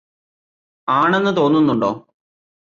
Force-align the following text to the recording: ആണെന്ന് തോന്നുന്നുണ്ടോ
ആണെന്ന് 0.87 1.37
തോന്നുന്നുണ്ടോ 1.37 1.91